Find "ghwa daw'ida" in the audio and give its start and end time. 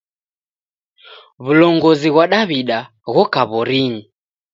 2.13-2.79